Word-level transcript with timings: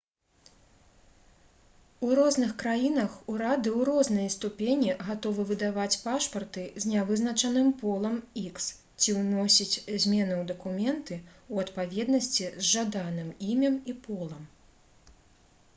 у 2.07 2.07
розных 2.19 2.53
краінах 2.63 3.17
урады 3.33 3.73
ў 3.79 3.87
рознай 3.89 4.31
ступені 4.37 4.95
гатовы 5.11 5.45
выдаваць 5.51 5.99
пашпарты 6.07 6.63
з 6.71 6.95
нявызначаным 6.95 7.69
полам 7.85 8.17
х 8.57 8.65
ці 9.01 9.15
ўносіць 9.21 9.71
змены 9.77 10.41
ў 10.41 10.43
дакументы 10.57 11.21
ў 11.53 11.55
адпаведнасці 11.69 12.51
з 12.61 12.69
жаданым 12.75 13.29
імем 13.55 13.77
і 13.91 13.99
полам 14.09 14.47